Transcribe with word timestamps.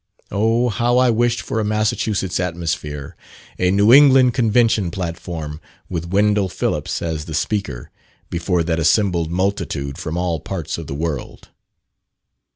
Oh! 0.31 0.69
how 0.69 0.97
I 0.97 1.11
wished 1.11 1.41
for 1.41 1.59
a 1.59 1.63
Massachusetts 1.63 2.39
atmosphere, 2.39 3.15
a 3.59 3.69
New 3.69 3.93
England 3.93 4.33
Convention 4.33 4.89
platform, 4.89 5.61
with 5.89 6.07
Wendell 6.09 6.49
Phillips 6.49 7.03
as 7.03 7.25
the 7.25 7.35
speaker, 7.35 7.91
before 8.31 8.63
that 8.63 8.79
assembled 8.79 9.29
multitude 9.29 9.99
from 9.99 10.17
all 10.17 10.39
parts 10.39 10.79
of 10.79 10.87
the 10.87 10.95
world. 10.95 11.49